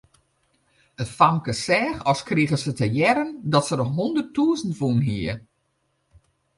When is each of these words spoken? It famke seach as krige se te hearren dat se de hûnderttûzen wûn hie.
It 1.03 1.09
famke 1.17 1.53
seach 1.65 1.99
as 2.11 2.19
krige 2.27 2.57
se 2.59 2.71
te 2.79 2.87
hearren 2.95 3.29
dat 3.51 3.65
se 3.67 3.73
de 3.79 3.85
hûnderttûzen 3.95 4.75
wûn 4.79 4.99
hie. 5.07 5.33